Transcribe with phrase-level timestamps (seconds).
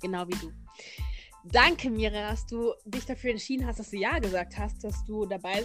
[0.00, 0.52] Genau wie du.
[1.44, 5.24] Danke, Mira, dass du dich dafür entschieden hast, dass du Ja gesagt hast, dass du
[5.24, 5.64] dabei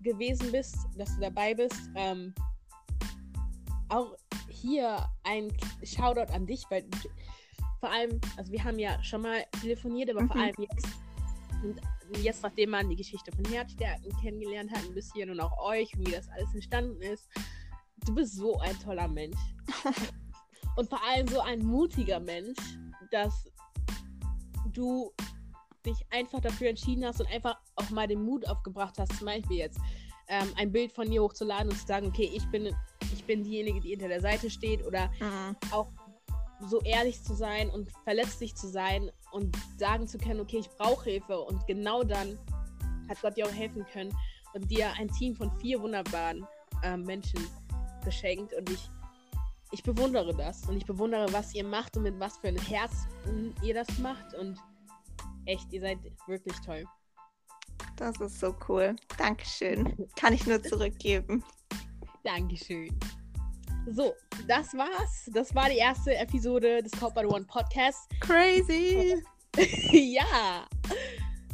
[0.00, 1.90] gewesen bist, dass du dabei bist.
[1.94, 2.34] Ähm,
[3.88, 4.16] auch
[4.48, 5.52] hier ein
[5.82, 6.84] Shoutout an dich, weil
[7.80, 10.28] vor allem, also wir haben ja schon mal telefoniert, aber mhm.
[10.28, 10.88] vor allem jetzt,
[11.62, 11.80] und
[12.22, 16.06] jetzt, nachdem man die Geschichte von Herzstärken kennengelernt hat, ein bisschen und auch euch und
[16.06, 17.28] wie das alles entstanden ist,
[18.06, 19.38] du bist so ein toller Mensch.
[20.76, 22.58] und vor allem so ein mutiger Mensch,
[23.10, 23.48] dass
[24.72, 25.12] du
[25.84, 29.58] dich einfach dafür entschieden hast und einfach auch mal den Mut aufgebracht hast, zum Beispiel
[29.58, 29.78] jetzt
[30.28, 32.74] ähm, ein Bild von dir hochzuladen und zu sagen, okay, ich bin,
[33.12, 35.56] ich bin diejenige, die hinter der Seite steht oder mhm.
[35.70, 35.92] auch
[36.68, 41.10] so ehrlich zu sein und verletzlich zu sein und sagen zu können, okay, ich brauche
[41.10, 42.38] Hilfe und genau dann
[43.08, 44.12] hat Gott dir auch helfen können
[44.54, 46.46] und dir ein Team von vier wunderbaren
[46.82, 47.46] äh, Menschen
[48.04, 48.88] geschenkt und ich
[49.72, 53.06] ich bewundere das und ich bewundere, was ihr macht und mit was für ein Herz
[53.62, 54.58] ihr das macht und
[55.46, 56.84] echt, ihr seid wirklich toll.
[57.96, 58.94] Das ist so cool.
[59.16, 60.08] Dankeschön.
[60.16, 61.42] Kann ich nur zurückgeben.
[62.22, 62.98] Dankeschön.
[63.88, 64.12] So,
[64.48, 65.30] das war's.
[65.32, 68.10] Das war die erste Episode des Code by the One Podcast.
[68.20, 69.22] Crazy!
[69.92, 70.66] ja!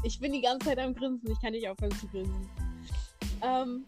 [0.02, 1.30] Ich bin die ganze Zeit am Grinsen.
[1.30, 2.48] Ich kann nicht aufhören zu grinsen.
[3.42, 3.84] Ähm,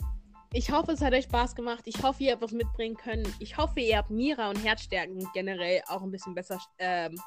[0.54, 1.82] ich hoffe, es hat euch Spaß gemacht.
[1.84, 3.26] Ich hoffe, ihr habt was mitbringen können.
[3.40, 7.20] Ich hoffe, ihr habt Mira und Herzstärken generell auch ein bisschen besser ähm,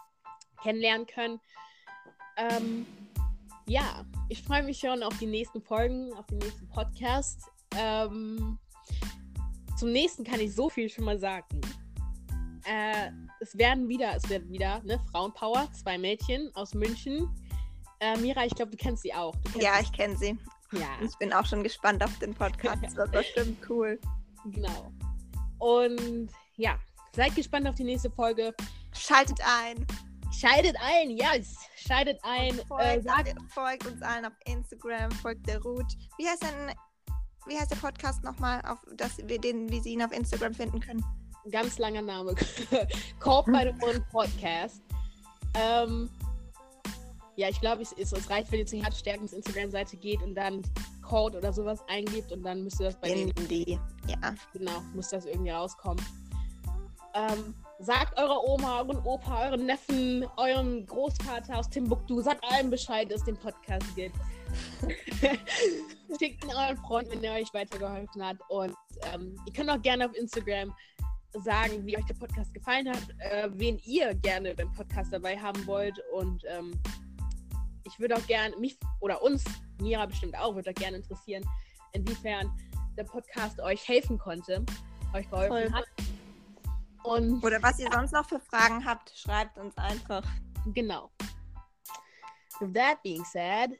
[0.63, 1.39] kennenlernen können.
[2.37, 2.87] Ähm,
[3.67, 7.41] ja, ich freue mich schon auf die nächsten Folgen, auf den nächsten Podcast.
[7.75, 8.57] Ähm,
[9.77, 11.59] zum nächsten kann ich so viel schon mal sagen.
[12.63, 17.29] Äh, es werden wieder, es wird wieder, ne, Frauenpower, zwei Mädchen aus München.
[17.99, 19.35] Äh, Mira, ich glaube, du kennst sie auch.
[19.43, 20.37] Kennst ja, ich kenne sie.
[20.73, 20.87] Ja.
[21.01, 22.77] Ich bin auch schon gespannt auf den Podcast.
[22.83, 23.99] Das wird bestimmt cool.
[24.45, 24.91] Genau.
[25.59, 26.77] Und ja,
[27.15, 28.53] seid gespannt auf die nächste Folge.
[28.93, 29.85] Schaltet ein.
[30.31, 31.55] Schaltet ein, yes.
[31.75, 32.59] Schaltet ein.
[32.67, 35.97] Folgt, äh, sagt, folgt, uns allen auf Instagram, folgt der Ruth.
[36.17, 36.75] Wie heißt denn,
[37.47, 40.79] wie heißt der Podcast nochmal, auf dass wir den, wie sie ihn auf Instagram finden
[40.79, 41.03] können?
[41.49, 42.35] Ganz langer Name.
[42.69, 42.83] By
[43.19, 44.81] the One Podcast.
[45.53, 46.09] Ähm,
[47.37, 50.63] ja, ich glaube, es, es, reicht, wenn ihr zur Herzstärkens Instagram-Seite geht und dann
[51.03, 53.47] Code oder sowas eingibt und dann müsste das bei In denen.
[53.47, 54.35] Die, ja.
[54.53, 56.03] Genau, muss das irgendwie rauskommen.
[57.13, 63.09] Ähm, sagt eurer Oma, euren Opa, euren Neffen, eurem Großvater aus Timbuktu, sagt allen Bescheid,
[63.11, 64.15] dass es den Podcast gibt.
[66.19, 68.37] Schickt ihn euren Freunden, wenn er euch weitergeholfen hat.
[68.49, 68.73] Und
[69.13, 70.73] ähm, ihr könnt auch gerne auf Instagram
[71.43, 75.65] sagen, wie euch der Podcast gefallen hat, äh, wen ihr gerne beim Podcast dabei haben
[75.67, 76.79] wollt und ähm,
[77.87, 79.43] ich würde auch gerne, mich oder uns,
[79.79, 81.43] Mira bestimmt auch, würde auch gerne interessieren,
[81.93, 82.51] inwiefern
[82.97, 84.65] der Podcast euch helfen konnte,
[85.13, 85.73] euch geholfen Voll.
[85.73, 85.85] hat.
[87.03, 90.23] Und, oder was ihr sonst noch für Fragen habt, schreibt uns einfach.
[90.73, 91.09] Genau.
[92.59, 93.71] With that being said,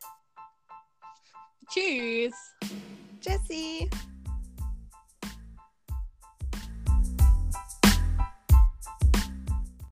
[1.67, 2.33] tschüss.
[3.21, 3.89] Jessie.